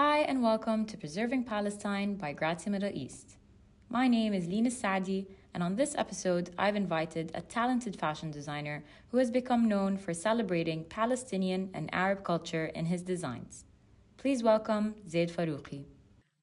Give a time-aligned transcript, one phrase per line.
[0.00, 3.36] Hi, and welcome to Preserving Palestine by Grazia Middle East.
[3.90, 8.84] My name is Lina Sadi, and on this episode, I've invited a talented fashion designer
[9.08, 13.64] who has become known for celebrating Palestinian and Arab culture in his designs.
[14.18, 15.86] Please welcome Zaid Farouki.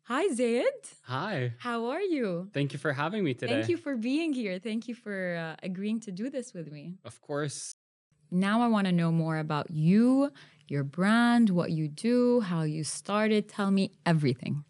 [0.03, 0.81] Hi, Zaid.
[1.03, 1.53] Hi.
[1.59, 2.49] How are you?
[2.53, 3.53] Thank you for having me today.
[3.53, 4.59] Thank you for being here.
[4.59, 6.95] Thank you for uh, agreeing to do this with me.
[7.05, 7.71] Of course.
[8.31, 10.31] Now, I want to know more about you,
[10.67, 13.49] your brand, what you do, how you started.
[13.49, 14.63] Tell me everything.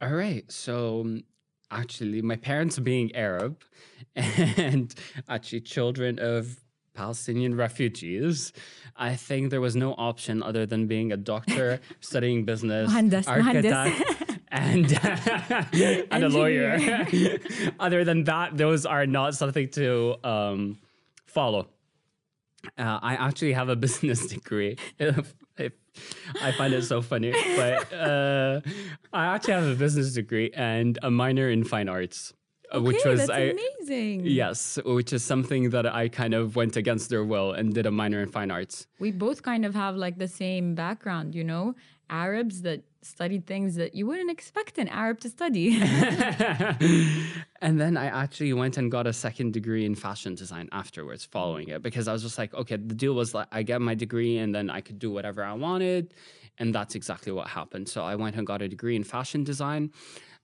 [0.00, 0.50] All right.
[0.50, 1.24] So, um,
[1.70, 3.62] actually, my parents being Arab
[4.16, 4.94] and
[5.28, 6.60] actually children of
[6.94, 8.52] Palestinian refugees,
[8.96, 12.90] I think there was no option other than being a doctor, studying business,
[13.26, 14.02] architect,
[14.50, 14.92] and
[16.10, 16.78] and a lawyer.
[17.78, 20.78] other than that, those are not something to um,
[21.26, 21.68] follow.
[22.76, 24.76] Uh, I actually have a business degree.
[24.98, 28.60] I find it so funny, but uh,
[29.12, 32.32] I actually have a business degree and a minor in fine arts.
[32.72, 34.26] Uh, okay, which was that's I, amazing.
[34.26, 37.90] Yes, which is something that I kind of went against their will and did a
[37.90, 38.86] minor in fine arts.
[38.98, 41.74] We both kind of have like the same background, you know,
[42.10, 45.80] Arabs that studied things that you wouldn't expect an Arab to study.
[47.60, 51.68] and then I actually went and got a second degree in fashion design afterwards, following
[51.68, 54.38] it, because I was just like, okay, the deal was like I get my degree
[54.38, 56.14] and then I could do whatever I wanted.
[56.58, 57.88] And that's exactly what happened.
[57.88, 59.92] So I went and got a degree in fashion design.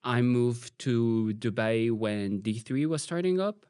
[0.04, 3.66] I moved to Dubai when D3 was starting up.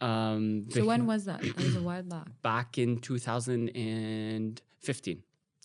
[0.00, 1.42] Um, so when was that?
[1.42, 2.28] That was a while back.
[2.42, 5.22] Back in 2015,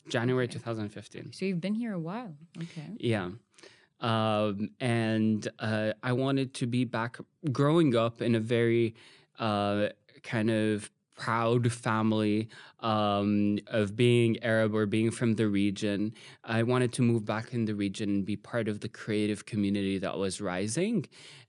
[0.07, 0.53] January okay.
[0.53, 1.33] 2015.
[1.33, 2.35] So you've been here a while.
[2.57, 2.89] Okay.
[2.97, 3.31] Yeah.
[4.01, 7.17] Um, and uh, I wanted to be back
[7.51, 8.95] growing up in a very
[9.39, 9.89] uh,
[10.23, 16.13] kind of proud family um, of being Arab or being from the region.
[16.43, 19.97] I wanted to move back in the region and be part of the creative community
[19.99, 21.05] that was rising.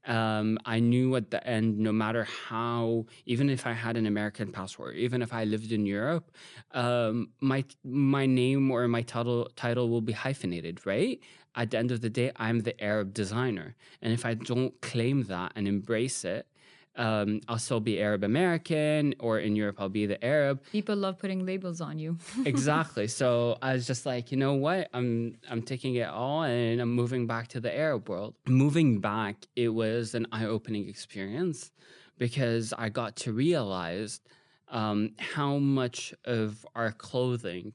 [0.06, 4.52] Um, I knew at the end, no matter how, even if I had an American
[4.52, 6.30] passport, even if I lived in Europe,
[6.72, 11.20] um, my my name or my title title will be hyphenated, right?
[11.56, 15.22] At the end of the day, I'm the Arab designer, and if I don't claim
[15.24, 16.46] that and embrace it,
[16.96, 20.62] um, I'll still be Arab American, or in Europe, I'll be the Arab.
[20.70, 22.18] People love putting labels on you.
[22.44, 23.08] exactly.
[23.08, 24.88] So I was just like, you know what?
[24.92, 28.34] I'm I'm taking it all, and I'm moving back to the Arab world.
[28.46, 31.72] Moving back, it was an eye-opening experience
[32.16, 34.20] because I got to realize
[34.68, 37.72] um, how much of our clothing,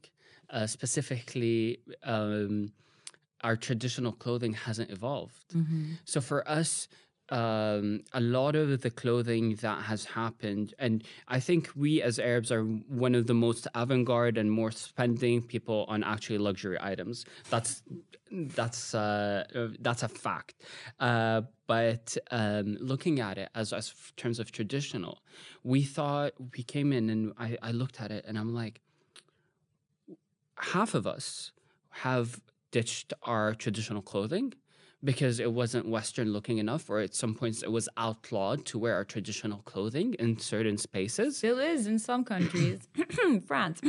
[0.48, 1.80] uh, specifically.
[2.02, 2.72] Um,
[3.42, 5.48] our traditional clothing hasn't evolved.
[5.54, 5.92] Mm-hmm.
[6.04, 6.88] So for us,
[7.30, 12.50] um, a lot of the clothing that has happened, and I think we as Arabs
[12.50, 17.24] are one of the most avant-garde and more spending people on actually luxury items.
[17.48, 17.82] That's
[18.30, 19.44] that's uh,
[19.80, 20.54] that's a fact.
[20.98, 25.22] Uh, but um, looking at it as as terms of traditional,
[25.62, 28.80] we thought we came in and I, I looked at it and I'm like,
[30.56, 31.52] half of us
[31.90, 34.54] have ditched our traditional clothing
[35.02, 38.94] because it wasn't Western looking enough, or at some points it was outlawed to wear
[38.94, 41.38] our traditional clothing in certain spaces.
[41.38, 42.80] Still is in some countries,
[43.46, 43.80] France,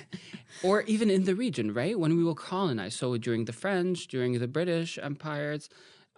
[0.62, 1.98] or even in the region, right?
[1.98, 5.68] When we were colonized, so during the French, during the British empires,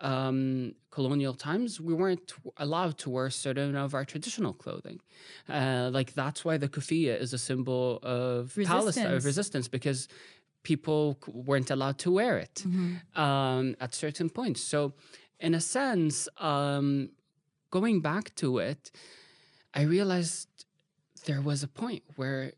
[0.01, 5.01] um, colonial times, we weren't allowed to wear certain of our traditional clothing.
[5.49, 10.09] Uh, like that's why the kufiya is a symbol of Palestine, of resistance, because
[10.63, 13.21] people weren't allowed to wear it mm-hmm.
[13.21, 14.61] um, at certain points.
[14.61, 14.95] So,
[15.39, 17.11] in a sense, um,
[17.71, 18.91] going back to it,
[19.73, 20.49] I realized
[21.25, 22.53] there was a point where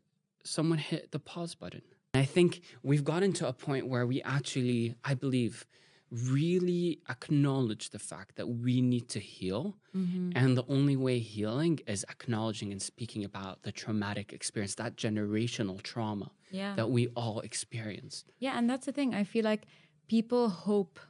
[0.45, 1.83] someone hit the pause button.
[2.15, 5.67] I think we've gotten to a point where we actually, I believe,
[6.13, 9.77] really acknowledge the fact that we need to heal.
[9.97, 10.33] Mm-hmm.
[10.35, 15.83] And the only way healing is acknowledging and speaking about the traumatic experience, that generational
[15.83, 16.75] trauma yeah.
[16.77, 18.31] that we all experienced.
[18.39, 19.15] Yeah, and that's the thing.
[19.15, 19.67] I feel like
[20.07, 21.01] people hope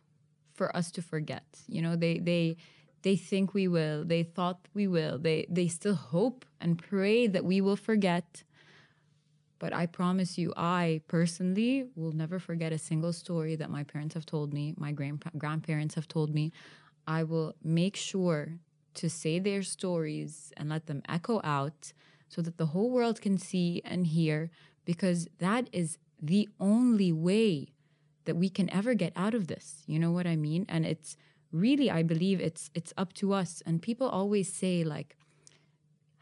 [0.55, 1.45] for us to forget.
[1.67, 2.57] You know, they they
[3.03, 4.05] they think we will.
[4.05, 5.19] They thought we will.
[5.19, 8.45] They they still hope and pray that we will forget
[9.63, 14.13] but I promise you, I personally will never forget a single story that my parents
[14.15, 16.51] have told me, my grand- grandparents have told me.
[17.07, 18.59] I will make sure
[18.95, 21.93] to say their stories and let them echo out
[22.29, 24.51] so that the whole world can see and hear,
[24.85, 27.69] because that is the only way
[28.25, 29.85] that we can ever get out of this.
[29.87, 30.67] You know what I mean?
[30.69, 31.17] And it's
[31.53, 33.63] really, I believe it's it's up to us.
[33.65, 35.17] And people always say like,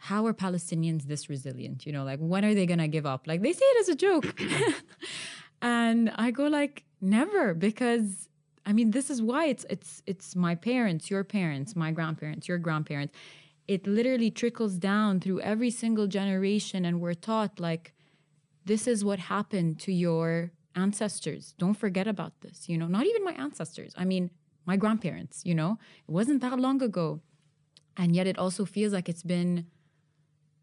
[0.03, 1.85] how are Palestinians this resilient?
[1.85, 3.27] You know, like when are they gonna give up?
[3.27, 4.41] Like they say it as a joke.
[5.63, 8.29] and I go like, never because
[8.65, 12.57] I mean this is why it's it's it's my parents, your parents, my grandparents, your
[12.57, 13.13] grandparents.
[13.69, 17.93] It literally trickles down through every single generation and we're taught like
[18.65, 21.55] this is what happened to your ancestors.
[21.59, 23.93] Don't forget about this, you know, not even my ancestors.
[23.99, 24.31] I mean,
[24.65, 27.21] my grandparents, you know, it wasn't that long ago.
[27.99, 29.67] And yet it also feels like it's been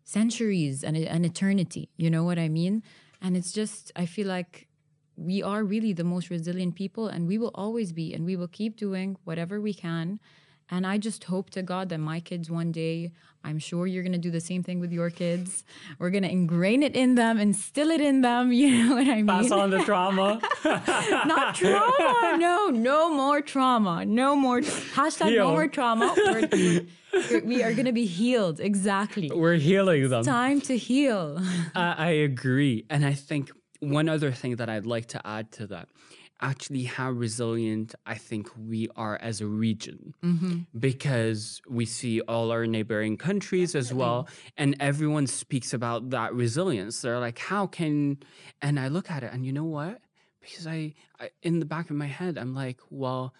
[0.08, 1.90] centuries and an eternity.
[1.98, 2.82] You know what I mean?
[3.22, 4.70] And it's just, I feel like
[5.18, 8.48] we are really the most resilient people and we will always be and we will
[8.48, 10.22] keep doing whatever we can
[10.70, 13.12] and I just hope to God that my kids one day,
[13.44, 15.64] I'm sure you're going to do the same thing with your kids.
[16.00, 18.52] We're going to ingrain it in them, instill it in them.
[18.58, 19.28] You know what I mean?
[19.28, 20.42] Pass on the trauma.
[20.66, 22.38] Not trauma.
[22.38, 24.06] No, no more trauma.
[24.06, 24.62] No more.
[24.62, 25.46] Hashtag Heal.
[25.46, 26.14] no more trauma.
[26.18, 26.82] We're,
[27.14, 28.60] we're, we are going to be healed.
[28.60, 29.32] Exactly.
[29.34, 30.20] We're healing them.
[30.20, 31.40] It's time to heal.
[31.76, 32.86] Uh, I agree.
[32.90, 35.88] And I think one other thing that I'd like to add to that
[36.42, 40.60] actually how resilient I think we are as a region mm-hmm.
[40.78, 43.90] because we see all our neighboring countries Definitely.
[43.90, 48.18] as well and everyone speaks about that resilience they're like how can
[48.62, 50.00] and I look at it and you know what
[50.42, 53.34] because I, I in the back of my head I'm like well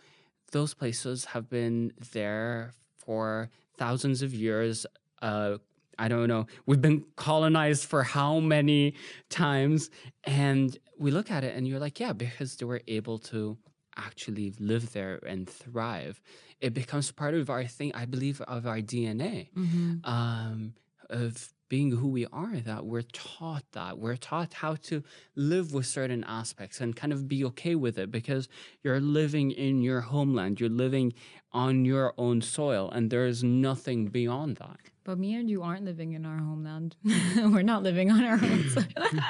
[0.52, 4.86] those places have been there for thousands of years
[5.22, 5.58] uh,
[6.00, 6.48] I don't know.
[6.66, 8.96] We've been colonized for how many
[9.30, 9.90] times?
[10.24, 13.58] And we look at it and you're like, yeah, because they were able to
[13.96, 16.22] actually live there and thrive.
[16.62, 20.10] It becomes part of our thing, I believe, of our DNA, mm-hmm.
[20.10, 20.74] um,
[21.10, 23.98] of being who we are, that we're taught that.
[23.98, 25.04] We're taught how to
[25.36, 28.48] live with certain aspects and kind of be okay with it because
[28.84, 31.14] you're living in your homeland, you're living
[31.52, 34.80] on your own soil, and there's nothing beyond that.
[35.04, 36.96] But me and you aren't living in our homeland.
[37.38, 38.70] We're not living on our own.
[38.70, 38.84] Soil.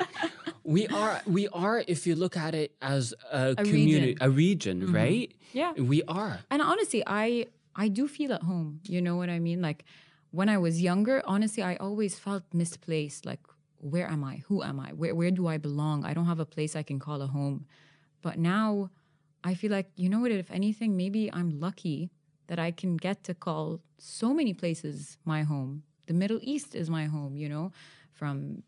[0.68, 1.22] We are.
[1.26, 1.82] We are.
[1.88, 4.18] If you look at it as a, a community, region.
[4.20, 4.96] a region, mm-hmm.
[4.96, 5.32] right?
[5.54, 6.42] Yeah, we are.
[6.52, 8.82] And honestly, I I do feel at home.
[8.84, 9.62] You know what I mean?
[9.62, 9.86] Like
[10.38, 13.26] when I was younger, honestly, I always felt misplaced.
[13.26, 13.40] Like
[13.80, 14.44] where am I?
[14.48, 14.90] Who am I?
[15.00, 16.06] Where where do I belong?
[16.06, 17.66] I don't have a place I can call a home.
[18.22, 18.92] But now,
[19.44, 20.32] I feel like you know what?
[20.32, 22.12] If anything, maybe I'm lucky
[22.50, 25.84] that I can get to call so many places my home.
[26.06, 27.72] The Middle East is my home, you know,
[28.14, 28.64] from,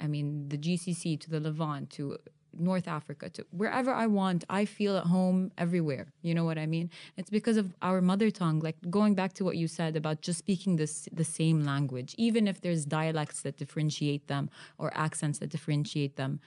[0.00, 2.16] I mean, the GCC to the Levant to
[2.58, 4.44] North Africa to wherever I want.
[4.48, 6.12] I feel at home everywhere.
[6.22, 6.90] You know what I mean?
[7.16, 8.60] It's because of our mother tongue.
[8.60, 12.46] Like going back to what you said about just speaking this the same language, even
[12.48, 16.40] if there's dialects that differentiate them or accents that differentiate them,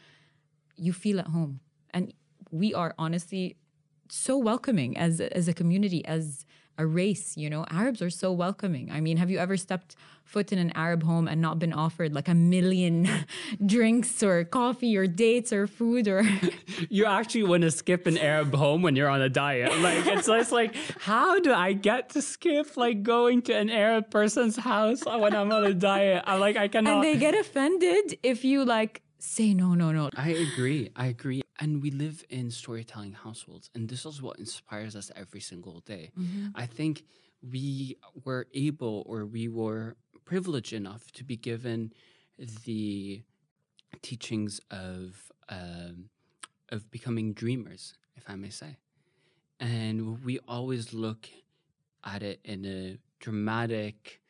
[0.75, 1.59] you feel at home.
[1.91, 2.13] And
[2.51, 3.57] we are honestly
[4.11, 6.45] so welcoming as as a community as
[6.77, 7.65] a race you know?
[7.69, 8.91] Arabs are so welcoming.
[8.91, 12.13] I mean have you ever stepped foot in an arab home and not been offered
[12.13, 13.09] like a million
[13.65, 16.23] drinks or coffee or dates or food or
[16.89, 19.75] you actually want to skip an arab home when you're on a diet.
[19.79, 24.11] Like it's just like how do i get to skip like going to an arab
[24.11, 26.23] person's house when i'm on a diet?
[26.27, 30.09] I'm like i cannot and they get offended if you like say no no no.
[30.15, 30.91] I agree.
[30.95, 35.39] I agree and we live in storytelling households and this is what inspires us every
[35.39, 36.47] single day mm-hmm.
[36.55, 37.03] i think
[37.51, 39.95] we were able or we were
[40.25, 41.91] privileged enough to be given
[42.65, 43.21] the
[44.01, 46.09] teachings of um,
[46.69, 48.77] of becoming dreamers if i may say
[49.59, 51.29] and we always look
[52.03, 54.21] at it in a dramatic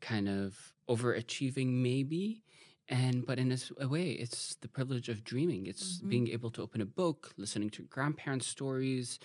[0.00, 0.56] kind of
[0.88, 2.42] overachieving maybe
[2.88, 6.08] and but in a way it's the privilege of dreaming it's mm-hmm.
[6.08, 9.18] being able to open a book listening to grandparents stories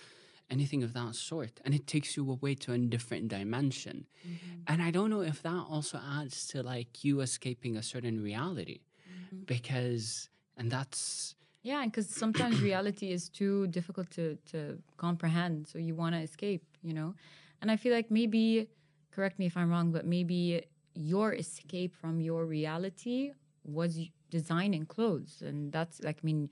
[0.50, 4.60] anything of that sort and it takes you away to a different dimension mm-hmm.
[4.66, 8.80] and i don't know if that also adds to like you escaping a certain reality
[9.08, 9.44] mm-hmm.
[9.46, 15.94] because and that's yeah because sometimes reality is too difficult to to comprehend so you
[15.94, 17.14] want to escape you know
[17.62, 18.68] and i feel like maybe
[19.10, 20.62] correct me if i'm wrong but maybe
[20.94, 23.32] your escape from your reality
[23.64, 23.98] was
[24.30, 25.42] designing clothes.
[25.44, 26.50] And that's like i mean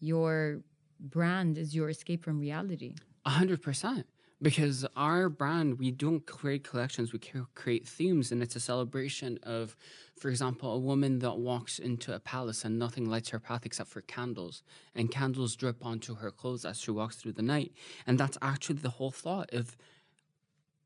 [0.00, 0.60] your
[0.98, 2.94] brand is your escape from reality.
[3.24, 4.06] A hundred percent.
[4.42, 7.20] Because our brand we don't create collections we
[7.54, 9.76] create themes and it's a celebration of
[10.18, 13.90] for example a woman that walks into a palace and nothing lights her path except
[13.90, 14.62] for candles.
[14.94, 17.72] And candles drip onto her clothes as she walks through the night.
[18.06, 19.76] And that's actually the whole thought of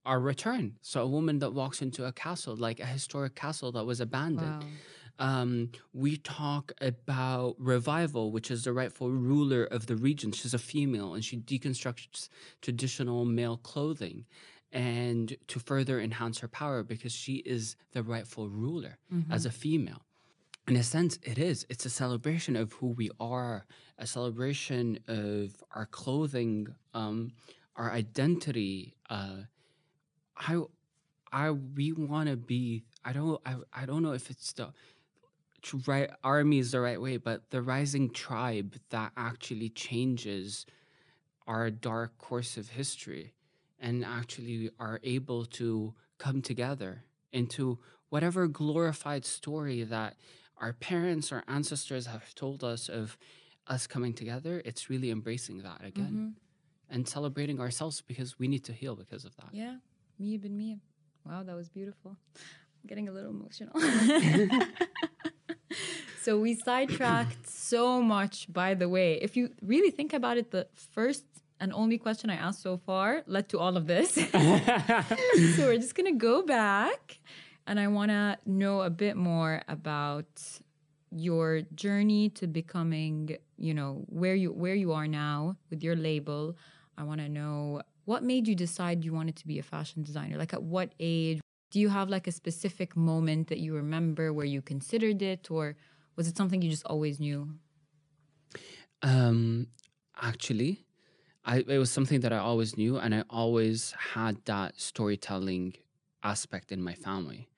[0.04, 0.74] our return.
[0.82, 4.62] So a woman that walks into a castle like a historic castle that was abandoned.
[4.62, 4.68] Wow
[5.18, 10.32] um, we talk about revival, which is the rightful ruler of the region.
[10.32, 12.28] She's a female and she deconstructs
[12.62, 14.24] traditional male clothing
[14.72, 19.32] and to further enhance her power because she is the rightful ruler mm-hmm.
[19.32, 20.02] as a female.
[20.66, 21.64] in a sense, it is.
[21.68, 23.66] It's a celebration of who we are,
[23.98, 27.32] a celebration of our clothing, um,
[27.76, 28.94] our identity.
[29.08, 29.42] Uh,
[30.36, 30.60] I,
[31.30, 32.82] I, we want to be.
[33.04, 33.40] I don't.
[33.46, 34.72] I, I don't know if it's the
[35.64, 40.64] tr- right army is the right way, but the rising tribe that actually changes
[41.46, 43.32] our dark course of history,
[43.80, 47.02] and actually are able to come together
[47.32, 47.78] into
[48.08, 50.14] whatever glorified story that
[50.58, 53.18] our parents or ancestors have told us of
[53.66, 56.94] us coming together, it's really embracing that again Mm-hmm.
[56.94, 59.48] and celebrating ourselves because we need to heal because of that.
[59.52, 59.76] Yeah,
[60.18, 60.78] me bin me.
[61.26, 62.16] Wow, that was beautiful.
[62.36, 63.72] I'm getting a little emotional.
[66.24, 69.14] so we sidetracked so much, by the way.
[69.20, 71.24] If you really think about it, the first
[71.60, 74.14] and only question I asked so far led to all of this.
[74.14, 77.18] so we're just gonna go back
[77.66, 80.42] and I wanna know a bit more about
[81.10, 86.56] your journey to becoming, you know, where you where you are now with your label.
[86.96, 90.38] I wanna know what made you decide you wanted to be a fashion designer?
[90.38, 91.40] Like at what age?
[91.70, 95.76] Do you have like a specific moment that you remember where you considered it or
[96.16, 97.58] was it something you just always knew?
[99.02, 99.68] Um,
[100.20, 100.86] actually,
[101.44, 105.74] I it was something that I always knew, and I always had that storytelling
[106.22, 107.48] aspect in my family.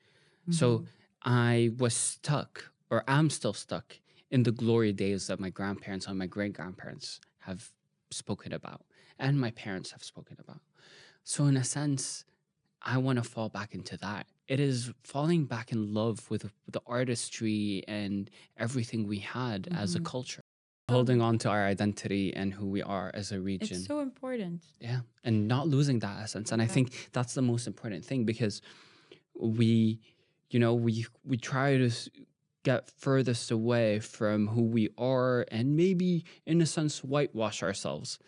[0.50, 0.84] So
[1.22, 3.98] I was stuck, or I'm still stuck,
[4.30, 7.72] in the glory days that my grandparents and my great grandparents have
[8.10, 8.82] spoken about,
[9.18, 10.60] and my parents have spoken about.
[11.24, 12.24] So, in a sense,
[12.82, 14.26] I want to fall back into that.
[14.48, 19.98] It is falling back in love with the artistry and everything we had as a
[19.98, 20.06] mm-hmm.
[20.06, 20.42] culture,
[20.88, 23.78] holding on to our identity and who we are as a region.
[23.78, 24.62] It's so important.
[24.80, 26.52] Yeah, and not losing that essence.
[26.52, 28.62] And I think that's the most important thing because
[29.34, 30.00] we,
[30.50, 31.90] you know, we we try to
[32.62, 38.18] get furthest away from who we are and maybe in a sense whitewash ourselves.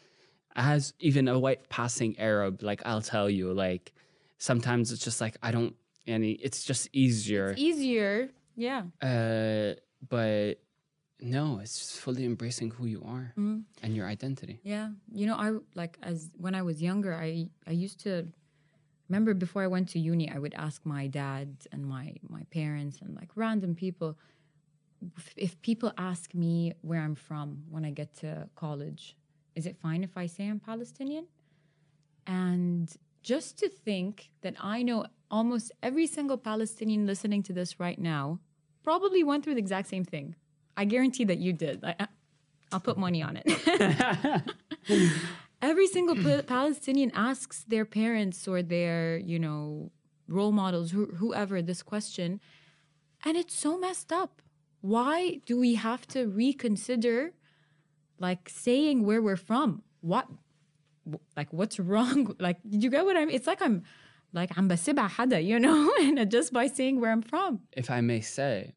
[0.56, 3.92] As even a white passing Arab, like I'll tell you, like
[4.38, 5.74] sometimes it's just like I don't
[6.08, 7.50] any it's just easier.
[7.50, 8.30] it's Easier.
[8.56, 8.82] Yeah.
[9.02, 9.74] Uh
[10.08, 10.54] but
[11.20, 13.64] no, it's just fully embracing who you are Mm.
[13.82, 14.60] and your identity.
[14.62, 18.26] Yeah, you know, I like as when I was younger, I I used to
[19.08, 23.00] remember before I went to uni, I would ask my dad and my my parents
[23.02, 24.16] and like random people
[25.16, 29.16] if, if people ask me where I'm from when I get to college,
[29.54, 31.26] is it fine if I say I'm Palestinian?
[32.26, 32.88] And
[33.28, 38.40] just to think that I know almost every single Palestinian listening to this right now
[38.82, 40.34] probably went through the exact same thing.
[40.78, 41.84] I guarantee that you did.
[41.84, 42.06] I,
[42.72, 43.46] I'll put money on it.
[45.60, 49.90] every single pa- Palestinian asks their parents or their, you know,
[50.26, 52.40] role models, who, whoever, this question.
[53.26, 54.40] And it's so messed up.
[54.80, 57.34] Why do we have to reconsider,
[58.18, 59.82] like, saying where we're from?
[60.00, 60.28] What,
[61.36, 62.34] like, what's wrong?
[62.46, 63.34] Like, did you get what I mean?
[63.34, 63.82] It's like I'm,
[64.32, 67.60] like, I'm basiba hada, you know, and just by saying where I'm from.
[67.72, 68.74] if I may say,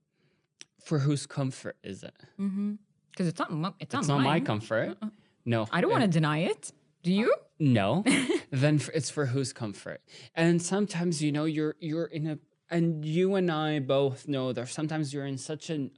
[0.84, 2.16] for whose comfort is it?
[2.40, 2.74] Mm-hmm.
[3.12, 4.98] Because it's not, my- it's not, It's not my comfort.
[5.02, 5.10] Uh-uh.
[5.46, 6.72] No, I don't want to deny it.
[7.04, 7.34] Do you?
[7.34, 8.04] Uh, no,
[8.52, 10.02] then f it's for whose comfort.
[10.36, 12.38] And sometimes you know you're you're in a
[12.70, 15.90] and you and I both know that sometimes you're in such a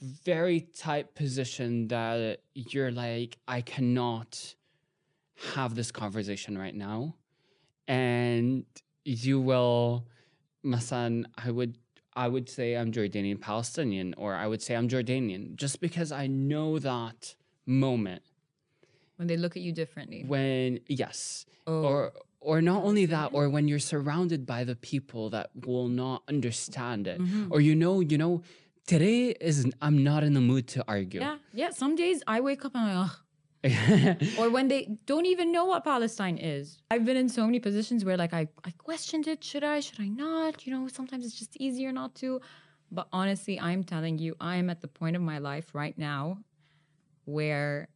[0.00, 4.55] very tight position that you're like I cannot
[5.54, 7.14] have this conversation right now,
[7.88, 8.64] and
[9.04, 10.06] you will,
[10.64, 11.78] Masan, I would.
[12.18, 16.26] I would say I'm Jordanian Palestinian, or I would say I'm Jordanian, just because I
[16.26, 17.34] know that
[17.66, 18.22] moment
[19.16, 20.24] When they look at you differently.
[20.26, 21.82] when yes Oh.
[21.82, 26.22] or or not only that or when you're surrounded by the people that will not
[26.26, 27.52] understand it Mm-hmm.
[27.52, 28.42] or you know you know
[28.86, 31.70] today is i'm not in the mood to argue Yeah, yeah.
[31.82, 33.10] Some days I wake up and I'm like.
[34.38, 36.78] or when they don't even know what Palestine is.
[36.90, 39.42] I've been in so many positions where like I, I questioned it.
[39.42, 39.80] Should I?
[39.80, 40.66] Should I not?
[40.66, 42.40] You know, sometimes it's just easier not to.
[42.90, 46.38] But honestly, I'm telling you, I am at the point of my life right now
[47.24, 47.88] where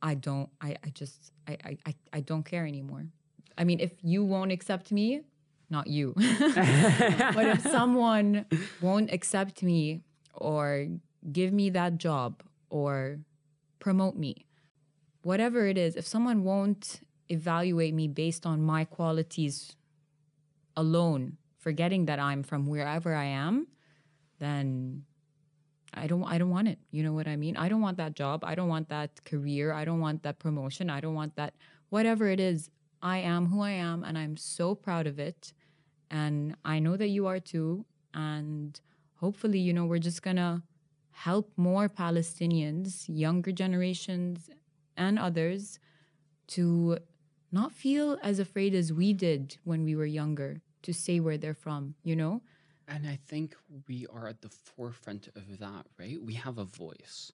[0.00, 3.06] I don't I, I just I, I I don't care anymore.
[3.56, 5.22] I mean, if you won't accept me,
[5.70, 6.14] not you.
[6.16, 8.46] but if someone
[8.80, 10.02] won't accept me
[10.32, 10.86] or
[11.32, 13.18] give me that job or
[13.78, 14.46] promote me,
[15.22, 19.76] whatever it is, if someone won't evaluate me based on my qualities
[20.76, 23.66] alone, forgetting that I'm from wherever I am,
[24.38, 25.04] then
[25.94, 26.78] I don't I don't want it.
[26.90, 27.56] You know what I mean?
[27.56, 28.44] I don't want that job.
[28.44, 29.72] I don't want that career.
[29.72, 30.90] I don't want that promotion.
[30.90, 31.54] I don't want that
[31.88, 32.70] whatever it is.
[33.02, 35.52] I am who I am and I'm so proud of it.
[36.10, 37.84] And I know that you are too.
[38.14, 38.78] And
[39.16, 40.62] hopefully, you know, we're just gonna
[41.24, 44.48] help more Palestinians, younger generations
[44.96, 45.80] and others
[46.46, 46.96] to
[47.50, 51.54] not feel as afraid as we did when we were younger to say where they're
[51.66, 52.40] from, you know?
[52.86, 53.56] And I think
[53.88, 56.22] we are at the forefront of that, right?
[56.22, 57.32] We have a voice.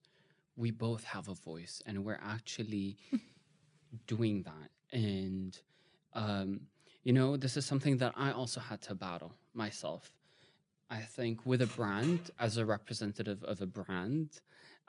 [0.57, 2.97] We both have a voice, and we're actually
[4.07, 4.99] doing that.
[4.99, 5.59] And,
[6.15, 6.61] um,
[7.03, 10.11] you know, this is something that I also had to battle myself.
[10.91, 14.41] I think with a brand, as a representative of a brand,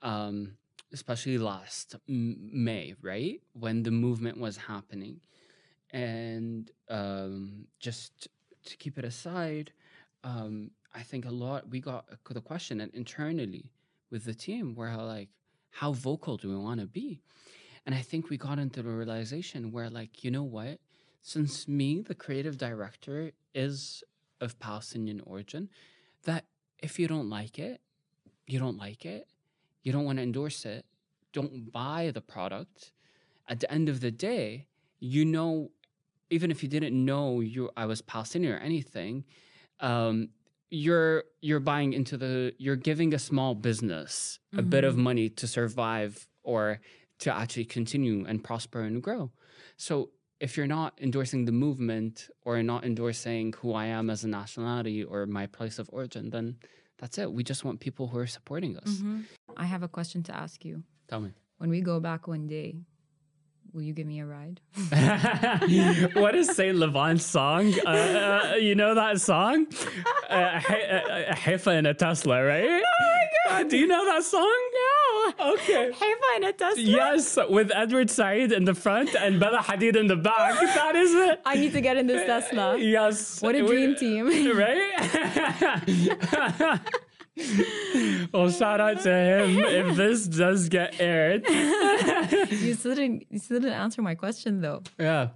[0.04, 0.58] um,
[0.94, 3.42] especially last May, right?
[3.54, 5.22] When the movement was happening.
[5.92, 8.28] And um, just
[8.66, 9.72] to keep it aside,
[10.24, 13.72] um, I think a lot, we got the question and internally
[14.12, 15.30] with the team, where like,
[15.72, 17.22] how vocal do we want to be?
[17.86, 20.80] And I think we got into the realization where, like, you know what?
[21.22, 24.04] Since me, the creative director, is
[24.42, 25.70] of Palestinian origin,
[26.24, 26.46] that
[26.80, 27.82] if you don't like it,
[28.48, 29.28] you don't like it,
[29.84, 30.86] you don't want to endorse it,
[31.34, 32.92] don't buy the product.
[33.48, 34.68] At the end of the day,
[35.00, 35.72] you know,
[36.30, 39.26] even if you didn't know you I was Palestinian or anything,
[39.80, 40.30] um,
[40.70, 45.48] you're you're buying into the you're giving a small business a bit of money to
[45.48, 46.80] survive or
[47.20, 49.32] to actually continue and prosper and grow.
[49.78, 54.28] So if you're not endorsing the movement or not endorsing who I am as a
[54.28, 56.58] nationality or my place of origin, then
[56.98, 57.32] that's it.
[57.32, 59.02] We just want people who are supporting us.
[59.58, 60.84] I have a question to ask you.
[61.08, 61.32] Tell me.
[61.58, 62.76] When we go back one day,
[63.74, 64.60] will you give me a ride?
[66.16, 67.74] what is Saint Levant's song?
[67.86, 69.68] Uh, uh, you know that song?
[70.30, 72.68] Uh, He- uh, Haifa in a Tesla, right?
[72.68, 74.65] Oh my Uh, do you know that song?
[75.40, 75.92] Okay.
[75.92, 76.84] Haifa in, a Tesla.
[76.84, 80.56] Yes, with Edward Said in the front and Bella Hadid in the back.
[80.76, 81.42] That is it.
[81.46, 82.78] I need to get in this Tesla.
[82.78, 83.42] Yes.
[83.42, 84.26] What a dream team.
[84.56, 84.82] Right?
[88.32, 91.46] well, shout out to him if this does get aired.
[91.48, 94.84] you still didn't you still didn't answer my question though.
[95.00, 95.30] Yeah.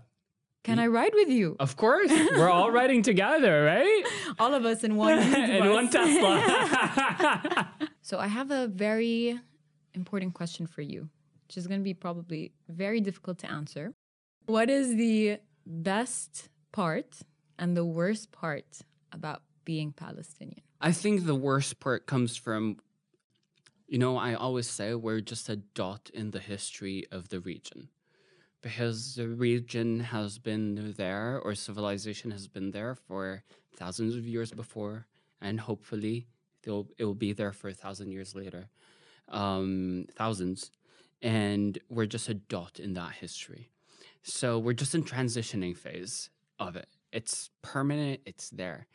[0.64, 1.56] Can I ride with you?
[1.60, 2.12] Of course.
[2.12, 4.04] We're all riding together, right?
[4.40, 7.72] All of us in one In one Tesla.
[8.02, 9.40] So I have a very
[9.94, 11.10] important question for you,
[11.48, 13.94] which is going to be probably very difficult to answer.
[14.46, 17.20] What is the best part
[17.58, 20.62] and the worst part about being Palestinian?
[20.82, 22.78] I think the worst part comes from,
[23.88, 27.90] you know, I always say we're just a dot in the history of the region.
[28.62, 33.44] Because the region has been there, or civilization has been there for
[33.78, 35.08] thousands of years before,
[35.40, 36.28] and hopefully
[36.66, 38.68] it will be there for a thousand years later,
[39.30, 40.72] um, thousands.
[41.22, 43.70] And we're just a dot in that history.
[44.24, 46.88] So we're just in transitioning phase of it.
[47.12, 48.88] It's permanent, it's there.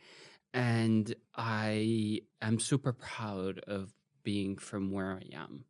[0.53, 3.93] And I am super proud of
[4.23, 5.65] being from where I am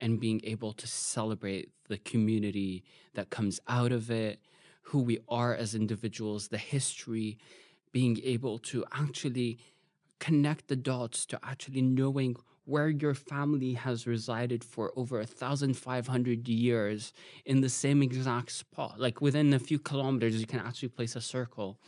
[0.00, 4.40] and being able to celebrate the community that comes out of it,
[4.82, 7.38] who we are as individuals, the history,
[7.92, 9.58] being able to actually
[10.18, 17.12] connect the dots to actually knowing where your family has resided for over 1,500 years
[17.44, 19.00] in the same exact spot.
[19.00, 21.78] Like within a few kilometers, you can actually place a circle.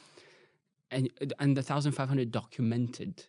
[0.90, 1.10] And,
[1.40, 3.24] and the 1,500 documented,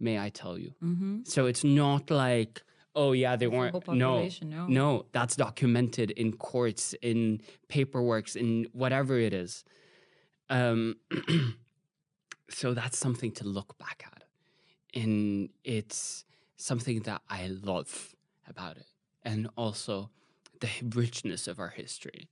[0.00, 0.72] may I tell you.
[0.82, 1.18] Mm-hmm.
[1.24, 2.62] So it's not like,
[2.96, 3.86] oh yeah, they weren't.
[3.86, 4.66] No, no.
[4.66, 9.64] no, that's documented in courts, in paperworks, in whatever it is.
[10.48, 10.96] Um,
[12.48, 14.24] so that's something to look back at,
[15.00, 16.24] and it's
[16.56, 18.14] something that I love
[18.48, 18.86] about it,
[19.22, 20.10] and also
[20.60, 22.28] the richness of our history.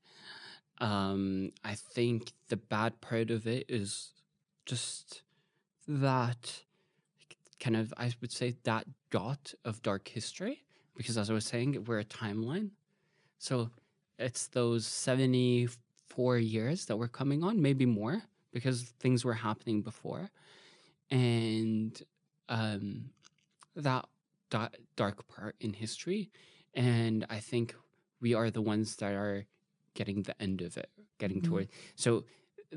[0.78, 4.12] Um, I think the bad part of it is
[4.66, 5.22] just
[5.86, 6.62] that
[7.60, 10.64] kind of I would say that dot of dark history
[10.96, 12.70] because as I was saying we're a timeline
[13.38, 13.70] so
[14.18, 20.30] it's those 74 years that we're coming on maybe more because things were happening before
[21.10, 22.02] and
[22.48, 23.10] um
[23.76, 24.06] that
[24.96, 26.30] dark part in history
[26.74, 27.74] and I think
[28.20, 29.46] we are the ones that are
[29.94, 31.44] getting the end of it getting Mhm.
[31.48, 32.24] toward so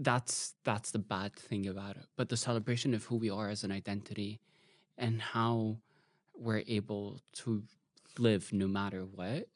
[0.10, 3.64] that's that's the bad thing about it but the celebration of who we are as
[3.64, 4.40] an identity
[4.98, 5.78] and how
[6.44, 7.64] we're able to
[8.18, 9.48] live no matter what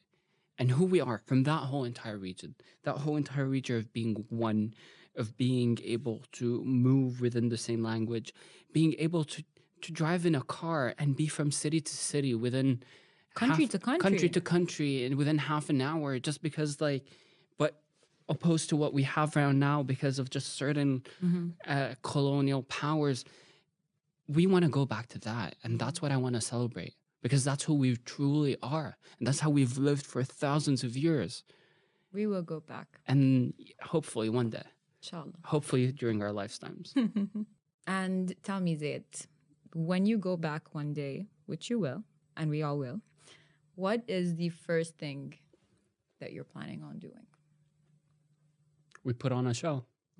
[0.58, 4.16] and who we are from that whole entire region that whole entire region of being
[4.30, 4.74] one
[5.16, 8.34] of being able to move within the same language
[8.72, 9.44] being able to
[9.82, 12.82] to drive in a car and be from city to city within
[13.36, 14.02] Country half- to country.
[14.10, 17.06] country to country and within half an hour just because like
[17.58, 17.82] but
[18.28, 21.54] opposed to what we have around now because of just certain Mhm.
[21.66, 23.24] uh, colonial powers
[24.28, 25.56] we want to go back to that.
[25.64, 28.96] And that's what I want to celebrate because that's who we truly are.
[29.18, 31.44] And that's how we've lived for thousands of years.
[32.14, 34.68] We will go back, And hopefully one day,
[35.02, 35.34] inshallah.
[35.46, 36.94] hopefully during our lifetimes.
[37.88, 39.06] And tell me, Zaid,
[39.74, 42.04] when you go back one day, which you will,
[42.38, 43.02] and we all will,
[43.76, 45.36] what is the first thing
[46.20, 47.26] that you're planning on doing?
[49.04, 49.86] we put on a show.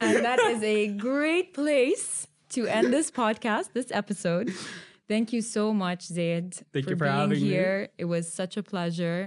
[0.00, 4.52] And that is a great place to end this podcast, this episode.
[5.08, 7.48] Thank you so much, Zaid, Thank for you for being having me.
[7.48, 7.88] here.
[7.98, 9.26] It was such a pleasure.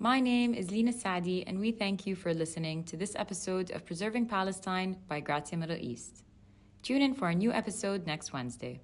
[0.00, 3.84] My name is Lena Sadi, and we thank you for listening to this episode of
[3.84, 6.22] Preserving Palestine by Grazia Middle East.
[6.84, 8.80] Tune in for a new episode next Wednesday.